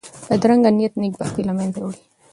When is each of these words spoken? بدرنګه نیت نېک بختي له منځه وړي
بدرنګه 0.27 0.69
نیت 0.77 0.93
نېک 1.01 1.13
بختي 1.19 1.41
له 1.47 1.53
منځه 1.57 1.79
وړي 1.83 1.99